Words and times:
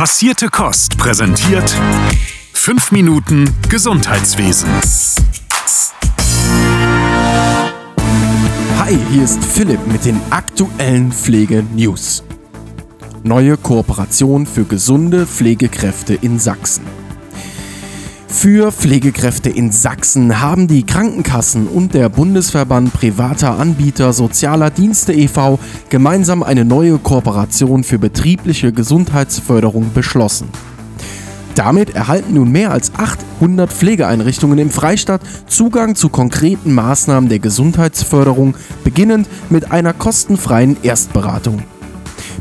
Passierte 0.00 0.48
Kost 0.48 0.96
präsentiert 0.96 1.76
5 2.54 2.90
Minuten 2.90 3.54
Gesundheitswesen. 3.68 4.70
Hi, 8.78 8.98
hier 9.10 9.22
ist 9.22 9.44
Philipp 9.44 9.86
mit 9.88 10.06
den 10.06 10.18
aktuellen 10.30 11.12
Pflege-News. 11.12 12.24
Neue 13.24 13.58
Kooperation 13.58 14.46
für 14.46 14.64
gesunde 14.64 15.26
Pflegekräfte 15.26 16.14
in 16.14 16.38
Sachsen. 16.38 16.99
Für 18.32 18.72
Pflegekräfte 18.72 19.50
in 19.50 19.70
Sachsen 19.72 20.40
haben 20.40 20.66
die 20.66 20.84
Krankenkassen 20.84 21.66
und 21.66 21.92
der 21.92 22.08
Bundesverband 22.08 22.92
privater 22.92 23.58
Anbieter 23.58 24.12
sozialer 24.12 24.70
Dienste 24.70 25.12
e.V. 25.12 25.58
gemeinsam 25.90 26.42
eine 26.42 26.64
neue 26.64 26.98
Kooperation 26.98 27.84
für 27.84 27.98
betriebliche 27.98 28.72
Gesundheitsförderung 28.72 29.92
beschlossen. 29.92 30.48
Damit 31.54 31.90
erhalten 31.90 32.34
nun 32.34 32.50
mehr 32.50 32.70
als 32.70 32.92
800 32.94 33.70
Pflegeeinrichtungen 33.70 34.58
im 34.58 34.70
Freistaat 34.70 35.20
Zugang 35.46 35.94
zu 35.96 36.08
konkreten 36.08 36.72
Maßnahmen 36.72 37.28
der 37.28 37.40
Gesundheitsförderung, 37.40 38.54
beginnend 38.84 39.28
mit 39.50 39.72
einer 39.72 39.92
kostenfreien 39.92 40.76
Erstberatung. 40.82 41.62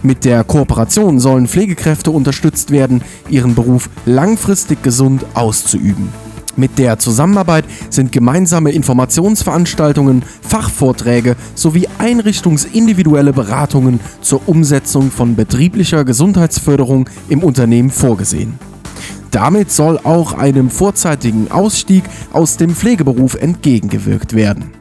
Mit 0.02 0.24
der 0.24 0.46
Kooperation 0.46 1.20
sollen 1.20 1.48
Pflegekräfte 1.48 2.12
unterstützt 2.12 2.72
werden, 2.72 3.02
ihren 3.30 3.54
Beruf 3.54 3.90
langfristig 4.06 4.82
gesund 4.82 5.26
auszuüben. 5.34 6.10
Mit 6.56 6.78
der 6.78 7.00
Zusammenarbeit 7.00 7.66
sind 7.90 8.12
gemeinsame 8.12 8.72
Informationsveranstaltungen, 8.72 10.24
Fachvorträge 10.42 11.36
sowie 11.54 11.88
einrichtungsindividuelle 12.00 13.34
Beratungen 13.34 14.00
zur 14.22 14.42
Umsetzung 14.48 15.12
von 15.12 15.36
betrieblicher 15.36 16.06
Gesundheitsförderung 16.06 17.10
im 17.28 17.44
Unternehmen 17.44 17.92
vorgesehen. 17.92 18.60
Damit 19.32 19.72
soll 19.72 20.00
auch 20.00 20.34
einem 20.34 20.70
vorzeitigen 20.70 21.52
Ausstieg 21.52 22.04
aus 22.34 22.58
dem 22.58 22.74
Pflegeberuf 22.74 23.36
entgegengewirkt 23.36 24.34
werden. 24.34 24.72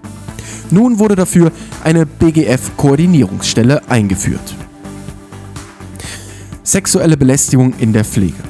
Nun 0.70 0.98
wurde 0.98 1.16
dafür 1.16 1.52
eine 1.84 2.06
BGF-Koordinierungsstelle 2.06 3.88
eingeführt. 3.88 4.56
Sexuelle 6.68 7.16
Belästigung 7.16 7.72
in 7.78 7.94
der 7.94 8.04
Pflege. 8.04 8.42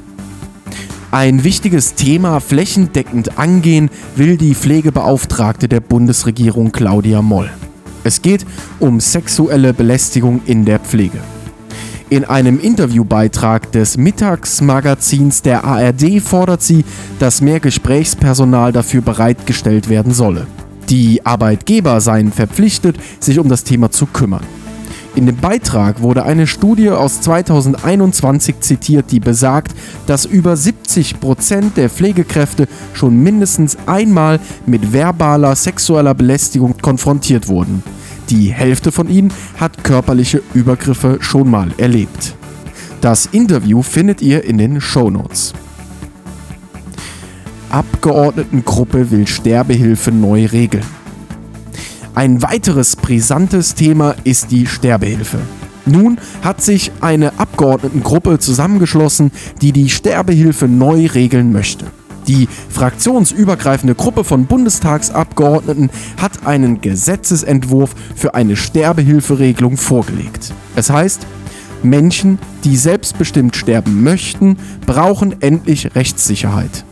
Ein 1.12 1.44
wichtiges 1.44 1.94
Thema 1.94 2.40
flächendeckend 2.40 3.38
angehen 3.38 3.90
will 4.16 4.36
die 4.36 4.56
Pflegebeauftragte 4.56 5.68
der 5.68 5.78
Bundesregierung 5.78 6.72
Claudia 6.72 7.22
Moll. 7.22 7.48
Es 8.02 8.20
geht 8.20 8.44
um 8.80 8.98
sexuelle 8.98 9.72
Belästigung 9.72 10.40
in 10.46 10.64
der 10.64 10.80
Pflege. 10.80 11.18
In 12.10 12.24
einem 12.24 12.58
Interviewbeitrag 12.58 13.70
des 13.70 13.96
Mittagsmagazins 13.96 15.42
der 15.42 15.62
ARD 15.62 16.20
fordert 16.20 16.64
sie, 16.64 16.84
dass 17.20 17.40
mehr 17.40 17.60
Gesprächspersonal 17.60 18.72
dafür 18.72 19.00
bereitgestellt 19.00 19.88
werden 19.88 20.12
solle. 20.12 20.48
Die 20.90 21.24
Arbeitgeber 21.24 22.00
seien 22.00 22.32
verpflichtet, 22.32 22.96
sich 23.20 23.38
um 23.38 23.48
das 23.48 23.62
Thema 23.62 23.92
zu 23.92 24.06
kümmern. 24.06 24.42
In 25.18 25.26
dem 25.26 25.34
Beitrag 25.34 26.00
wurde 26.00 26.24
eine 26.24 26.46
Studie 26.46 26.90
aus 26.90 27.20
2021 27.22 28.60
zitiert, 28.60 29.10
die 29.10 29.18
besagt, 29.18 29.74
dass 30.06 30.24
über 30.24 30.56
70 30.56 31.18
Prozent 31.18 31.76
der 31.76 31.90
Pflegekräfte 31.90 32.68
schon 32.94 33.20
mindestens 33.20 33.76
einmal 33.86 34.38
mit 34.64 34.92
verbaler 34.92 35.56
sexueller 35.56 36.14
Belästigung 36.14 36.76
konfrontiert 36.80 37.48
wurden. 37.48 37.82
Die 38.30 38.52
Hälfte 38.52 38.92
von 38.92 39.08
ihnen 39.08 39.32
hat 39.56 39.82
körperliche 39.82 40.40
Übergriffe 40.54 41.16
schon 41.18 41.50
mal 41.50 41.72
erlebt. 41.78 42.36
Das 43.00 43.26
Interview 43.26 43.82
findet 43.82 44.22
ihr 44.22 44.44
in 44.44 44.56
den 44.56 44.80
Show 44.80 45.10
Notes. 45.10 45.52
Abgeordnetengruppe 47.70 49.10
will 49.10 49.26
Sterbehilfe 49.26 50.12
neu 50.12 50.46
regeln. 50.46 50.97
Ein 52.18 52.42
weiteres 52.42 52.96
brisantes 52.96 53.76
Thema 53.76 54.16
ist 54.24 54.50
die 54.50 54.66
Sterbehilfe. 54.66 55.38
Nun 55.86 56.18
hat 56.42 56.60
sich 56.60 56.90
eine 57.00 57.38
Abgeordnetengruppe 57.38 58.40
zusammengeschlossen, 58.40 59.30
die 59.62 59.70
die 59.70 59.88
Sterbehilfe 59.88 60.66
neu 60.66 61.06
regeln 61.06 61.52
möchte. 61.52 61.84
Die 62.26 62.48
fraktionsübergreifende 62.70 63.94
Gruppe 63.94 64.24
von 64.24 64.46
Bundestagsabgeordneten 64.46 65.90
hat 66.20 66.44
einen 66.44 66.80
Gesetzesentwurf 66.80 67.94
für 68.16 68.34
eine 68.34 68.56
Sterbehilferegelung 68.56 69.76
vorgelegt. 69.76 70.52
Es 70.74 70.90
heißt, 70.90 71.24
Menschen, 71.84 72.40
die 72.64 72.76
selbstbestimmt 72.76 73.54
sterben 73.54 74.02
möchten, 74.02 74.56
brauchen 74.86 75.40
endlich 75.40 75.94
Rechtssicherheit. 75.94 76.84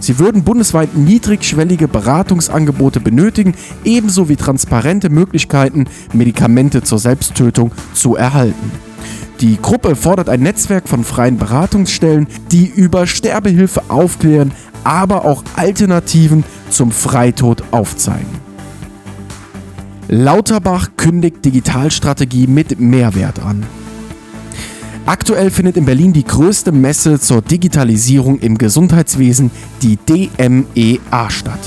Sie 0.00 0.18
würden 0.18 0.44
bundesweit 0.44 0.96
niedrigschwellige 0.96 1.88
Beratungsangebote 1.88 3.00
benötigen, 3.00 3.54
ebenso 3.84 4.28
wie 4.28 4.36
transparente 4.36 5.10
Möglichkeiten, 5.10 5.86
Medikamente 6.12 6.82
zur 6.82 6.98
Selbsttötung 6.98 7.72
zu 7.94 8.16
erhalten. 8.16 8.70
Die 9.40 9.58
Gruppe 9.60 9.94
fordert 9.94 10.28
ein 10.28 10.40
Netzwerk 10.40 10.88
von 10.88 11.04
freien 11.04 11.38
Beratungsstellen, 11.38 12.26
die 12.50 12.66
über 12.66 13.06
Sterbehilfe 13.06 13.82
aufklären, 13.88 14.52
aber 14.82 15.24
auch 15.24 15.44
Alternativen 15.56 16.44
zum 16.70 16.90
Freitod 16.90 17.62
aufzeigen. 17.70 18.48
Lauterbach 20.08 20.90
kündigt 20.96 21.44
Digitalstrategie 21.44 22.46
mit 22.46 22.80
Mehrwert 22.80 23.40
an. 23.40 23.64
Aktuell 25.08 25.50
findet 25.50 25.78
in 25.78 25.86
Berlin 25.86 26.12
die 26.12 26.22
größte 26.22 26.70
Messe 26.70 27.18
zur 27.18 27.40
Digitalisierung 27.40 28.40
im 28.40 28.58
Gesundheitswesen, 28.58 29.50
die 29.80 29.96
DMEA, 29.96 31.30
statt. 31.30 31.58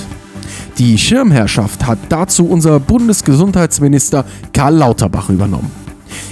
Die 0.78 0.96
Schirmherrschaft 0.96 1.88
hat 1.88 1.98
dazu 2.10 2.48
unser 2.48 2.80
Bundesgesundheitsminister 2.80 4.26
Karl 4.54 4.76
Lauterbach 4.76 5.32
übernommen. 5.32 5.72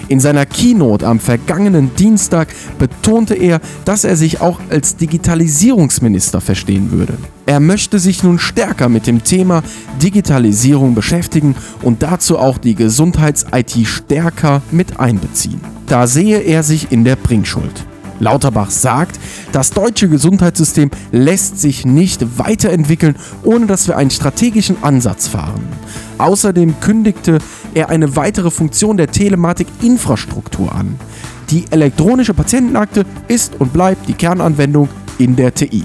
In 0.08 0.20
seiner 0.20 0.46
Keynote 0.46 1.08
am 1.08 1.20
vergangenen 1.20 1.92
Dienstag 1.96 2.50
betonte 2.78 3.36
er, 3.36 3.62
dass 3.86 4.04
er 4.04 4.16
sich 4.16 4.42
auch 4.42 4.60
als 4.70 4.96
Digitalisierungsminister 4.96 6.42
verstehen 6.42 6.92
würde. 6.92 7.18
Er 7.46 7.60
möchte 7.60 8.00
sich 8.00 8.24
nun 8.24 8.40
stärker 8.40 8.90
mit 8.90 9.08
dem 9.08 9.24
Thema 9.24 9.64
Digitalisierung 10.02 10.96
beschäftigen 10.96 11.56
und 11.82 12.04
dazu 12.04 12.38
auch 12.38 12.58
die 12.58 12.76
Gesundheits-IT 12.76 13.88
stärker 13.88 14.62
mit 14.72 15.00
einbeziehen. 15.00 15.60
Da 15.88 16.06
sehe 16.06 16.40
er 16.40 16.62
sich 16.64 16.92
in 16.92 17.04
der 17.04 17.16
Bringschuld. 17.16 17.86
Lauterbach 18.20 18.70
sagt, 18.70 19.20
das 19.52 19.72
deutsche 19.72 20.10
Gesundheitssystem 20.10 20.92
lässt 21.12 21.60
sich 21.60 21.86
nicht 21.86 22.38
weiterentwickeln, 22.38 23.16
ohne 23.44 23.66
dass 23.66 23.88
wir 23.88 23.98
einen 23.98 24.12
strategischen 24.12 24.84
Ansatz 24.84 25.28
fahren. 25.28 25.62
Außerdem 26.18 26.80
kündigte 26.82 27.40
er 27.74 27.90
eine 27.90 28.16
weitere 28.16 28.52
Funktion 28.52 28.98
der 28.98 29.08
Telematik-Infrastruktur 29.08 30.74
an. 30.74 31.00
Die 31.50 31.66
elektronische 31.72 32.34
Patientenakte 32.34 33.06
ist 33.28 33.60
und 33.60 33.74
bleibt 33.74 34.08
die 34.08 34.14
Kernanwendung 34.14 34.90
in 35.18 35.36
der 35.36 35.54
TI. 35.54 35.84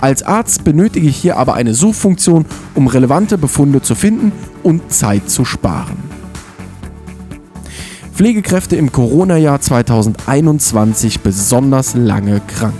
Als 0.00 0.22
Arzt 0.22 0.64
benötige 0.64 1.08
ich 1.08 1.16
hier 1.16 1.36
aber 1.36 1.54
eine 1.54 1.74
Suchfunktion, 1.74 2.44
um 2.74 2.86
relevante 2.86 3.38
Befunde 3.38 3.82
zu 3.82 3.94
finden 3.94 4.32
und 4.62 4.92
Zeit 4.92 5.30
zu 5.30 5.44
sparen. 5.44 5.96
Pflegekräfte 8.12 8.76
im 8.76 8.90
Corona-Jahr 8.90 9.60
2021 9.60 11.20
besonders 11.20 11.94
lange 11.94 12.40
krank. 12.40 12.74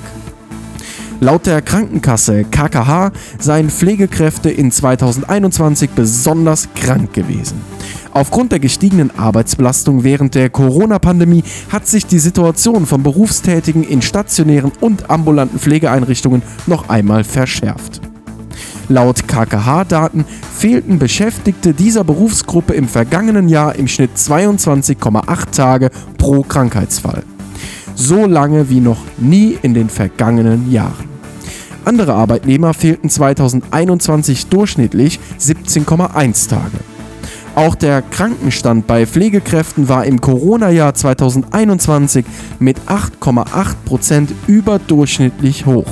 Laut 1.21 1.47
der 1.47 1.63
Krankenkasse 1.63 2.45
KKH 2.45 3.11
seien 3.41 3.71
Pflegekräfte 3.71 4.51
in 4.51 4.71
2021 4.71 5.91
besonders 5.91 6.69
krank 6.75 7.13
gewesen. 7.13 7.61
Aufgrund 8.13 8.53
der 8.53 8.59
gestiegenen 8.59 9.17
Arbeitsbelastung 9.17 10.03
während 10.03 10.35
der 10.35 10.51
Corona-Pandemie 10.51 11.45
hat 11.71 11.87
sich 11.87 12.07
die 12.07 12.19
Situation 12.19 12.87
von 12.87 13.03
Berufstätigen 13.03 13.85
in 13.85 14.03
stationären 14.03 14.73
und 14.81 15.11
ambulanten 15.11 15.59
Pflegeeinrichtungen 15.59 16.43
noch 16.67 16.89
einmal 16.89 17.25
verschärft. 17.25 18.01
Laut 18.89 19.29
KKH-Daten 19.29 20.25
fehlten 20.57 20.99
Beschäftigte 20.99 21.75
dieser 21.75 22.05
Berufsgruppe 22.05 22.73
im 22.73 22.89
vergangenen 22.89 23.49
Jahr 23.49 23.77
im 23.77 23.87
Schnitt 23.87 24.13
22,8 24.17 25.51
Tage 25.51 25.91
pro 26.17 26.43
Krankheitsfall. 26.43 27.23
So 27.95 28.27
lange 28.27 28.71
wie 28.71 28.81
noch 28.81 28.99
nie 29.19 29.59
in 29.61 29.75
den 29.75 29.91
vergangenen 29.91 30.73
Jahren. 30.73 31.09
Andere 31.85 32.15
Arbeitnehmer 32.15 32.75
fehlten 32.75 33.11
2021 33.11 34.47
durchschnittlich 34.47 35.21
17,1 35.39 36.49
Tage. 36.49 36.79
Auch 37.59 37.75
der 37.75 38.03
Krankenstand 38.03 38.87
bei 38.87 39.05
Pflegekräften 39.05 39.89
war 39.89 40.05
im 40.05 40.21
Corona-Jahr 40.21 40.95
2021 40.95 42.25
mit 42.61 42.79
8,8 42.87 43.75
Prozent 43.85 44.33
überdurchschnittlich 44.47 45.67
hoch. 45.67 45.91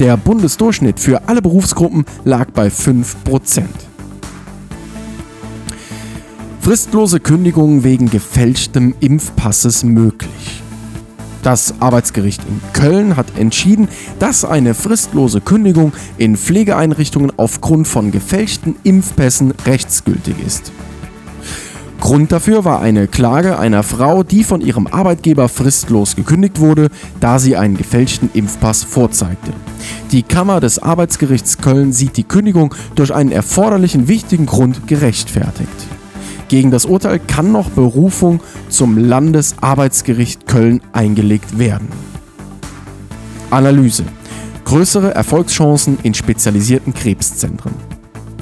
Der 0.00 0.16
Bundesdurchschnitt 0.16 0.98
für 0.98 1.28
alle 1.28 1.40
Berufsgruppen 1.40 2.04
lag 2.24 2.50
bei 2.50 2.66
5%. 2.66 3.62
Fristlose 6.60 7.20
Kündigungen 7.20 7.84
wegen 7.84 8.10
gefälschtem 8.10 8.92
Impfpasses 8.98 9.84
möglich. 9.84 10.64
Das 11.46 11.74
Arbeitsgericht 11.78 12.42
in 12.48 12.60
Köln 12.72 13.16
hat 13.16 13.38
entschieden, 13.38 13.86
dass 14.18 14.44
eine 14.44 14.74
fristlose 14.74 15.40
Kündigung 15.40 15.92
in 16.18 16.36
Pflegeeinrichtungen 16.36 17.30
aufgrund 17.36 17.86
von 17.86 18.10
gefälschten 18.10 18.74
Impfpässen 18.82 19.54
rechtsgültig 19.64 20.34
ist. 20.44 20.72
Grund 22.00 22.32
dafür 22.32 22.64
war 22.64 22.80
eine 22.80 23.06
Klage 23.06 23.60
einer 23.60 23.84
Frau, 23.84 24.24
die 24.24 24.42
von 24.42 24.60
ihrem 24.60 24.88
Arbeitgeber 24.88 25.48
fristlos 25.48 26.16
gekündigt 26.16 26.58
wurde, 26.58 26.88
da 27.20 27.38
sie 27.38 27.56
einen 27.56 27.76
gefälschten 27.76 28.28
Impfpass 28.32 28.82
vorzeigte. 28.82 29.52
Die 30.10 30.24
Kammer 30.24 30.58
des 30.58 30.80
Arbeitsgerichts 30.80 31.58
Köln 31.58 31.92
sieht 31.92 32.16
die 32.16 32.24
Kündigung 32.24 32.74
durch 32.96 33.14
einen 33.14 33.30
erforderlichen 33.30 34.08
wichtigen 34.08 34.46
Grund 34.46 34.88
gerechtfertigt. 34.88 35.95
Gegen 36.48 36.70
das 36.70 36.84
Urteil 36.84 37.18
kann 37.18 37.50
noch 37.50 37.70
Berufung 37.70 38.40
zum 38.68 38.96
Landesarbeitsgericht 38.96 40.46
Köln 40.46 40.80
eingelegt 40.92 41.58
werden. 41.58 41.88
Analyse. 43.50 44.04
Größere 44.64 45.14
Erfolgschancen 45.14 45.98
in 46.02 46.14
spezialisierten 46.14 46.94
Krebszentren. 46.94 47.72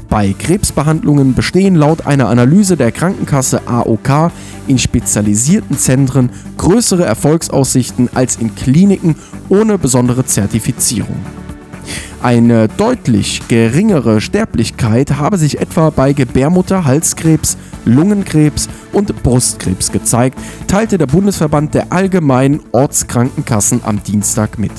Bei 0.08 0.32
Krebsbehandlungen 0.32 1.34
bestehen 1.34 1.74
laut 1.74 2.06
einer 2.06 2.28
Analyse 2.28 2.76
der 2.76 2.92
Krankenkasse 2.92 3.66
AOK 3.66 4.30
in 4.68 4.78
spezialisierten 4.78 5.76
Zentren 5.76 6.30
größere 6.56 7.04
Erfolgsaussichten 7.04 8.08
als 8.14 8.36
in 8.36 8.54
Kliniken 8.54 9.16
ohne 9.48 9.76
besondere 9.76 10.24
Zertifizierung. 10.24 11.16
Eine 12.24 12.68
deutlich 12.68 13.48
geringere 13.48 14.22
Sterblichkeit 14.22 15.18
habe 15.18 15.36
sich 15.36 15.60
etwa 15.60 15.90
bei 15.90 16.14
Gebärmutter, 16.14 16.86
Halskrebs, 16.86 17.58
Lungenkrebs 17.84 18.70
und 18.94 19.22
Brustkrebs 19.22 19.92
gezeigt, 19.92 20.38
teilte 20.66 20.96
der 20.96 21.06
Bundesverband 21.06 21.74
der 21.74 21.92
allgemeinen 21.92 22.60
Ortskrankenkassen 22.72 23.82
am 23.84 24.02
Dienstag 24.02 24.58
mit. 24.58 24.72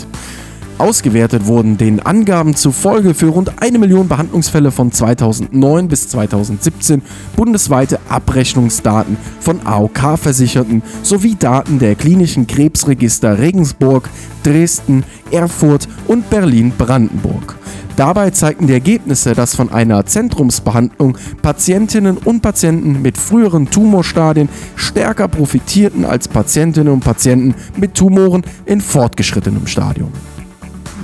Ausgewertet 0.77 1.45
wurden 1.45 1.77
den 1.77 2.06
Angaben 2.06 2.54
zufolge 2.54 3.13
für 3.13 3.27
rund 3.27 3.62
eine 3.62 3.80
Million 3.80 4.10
Behandlungsfälle 4.10 4.72
von 4.72 4.92
2009 4.92 5.88
bis 5.88 6.10
2017 6.10 7.01
bundesweite 7.38 8.00
Abrechnungsdaten 8.10 9.16
von 9.39 9.66
AOK-Versicherten 9.66 10.83
sowie 11.01 11.36
Daten 11.36 11.80
der 11.80 11.95
klinischen 11.95 12.45
Krebsregister 12.45 13.39
Regensburg, 13.39 14.10
Dresden, 14.44 15.06
Erfurt 15.31 15.88
und 16.07 16.30
Berlin-Brandenburg. 16.30 17.56
Dabei 17.95 18.31
zeigten 18.31 18.68
die 18.68 18.74
Ergebnisse, 18.74 19.33
dass 19.33 19.56
von 19.56 19.72
einer 19.72 20.06
Zentrumsbehandlung 20.06 21.18
Patientinnen 21.42 22.18
und 22.18 22.42
Patienten 22.42 23.01
mit 23.01 23.18
früheren 23.18 23.69
Tumorstadien 23.69 24.50
stärker 24.75 25.30
profitierten 25.30 26.04
als 26.04 26.27
Patientinnen 26.27 26.92
und 26.92 27.00
Patienten 27.00 27.56
mit 27.77 27.95
Tumoren 27.95 28.44
in 28.66 28.81
fortgeschrittenem 28.81 29.68
Stadium. 29.68 30.12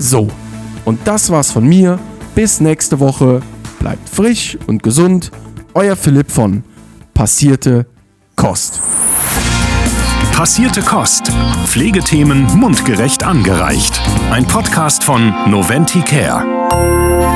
So, 0.01 0.27
und 0.83 0.99
das 1.05 1.29
war's 1.29 1.51
von 1.51 1.63
mir. 1.63 1.99
Bis 2.33 2.59
nächste 2.59 2.99
Woche. 2.99 3.41
Bleibt 3.79 4.09
frisch 4.09 4.57
und 4.65 4.81
gesund. 4.81 5.31
Euer 5.75 5.95
Philipp 5.95 6.31
von 6.31 6.63
Passierte 7.13 7.85
Kost. 8.35 8.81
Passierte 10.31 10.81
Kost. 10.81 11.31
Pflegethemen 11.65 12.47
mundgerecht 12.57 13.23
angereicht. 13.23 14.01
Ein 14.31 14.47
Podcast 14.47 15.03
von 15.03 15.35
Noventi 15.47 16.01
Care. 16.01 17.30